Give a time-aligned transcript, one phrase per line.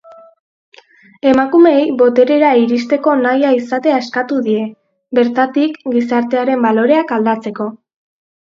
[1.31, 4.65] Emakumeei boterera iristeko nahia izatea eskatu die,
[5.21, 7.73] bertatik gizartearen baloreak aldatzeko.